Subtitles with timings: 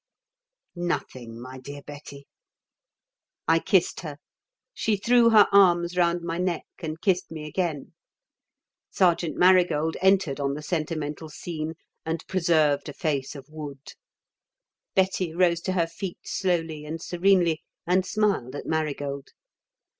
[0.75, 2.25] "Nothing, my dear Betty."
[3.47, 4.17] I kissed her.
[4.73, 7.93] She threw her arms round my neck and kissed me again.
[8.89, 13.93] Sergeant Marigold entered on the sentimental scene and preserved a face of wood.
[14.95, 19.27] Betty rose to her feet slowly and serenely and smiled at Marigold.